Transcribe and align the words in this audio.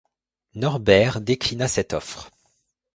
Norbert 0.55 1.21
déclina 1.21 1.67
cette 1.67 1.93
offre. 1.93 2.31